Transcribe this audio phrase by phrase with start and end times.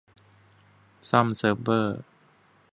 [1.09, 1.99] ซ่อมเซิร์ฟเวอร์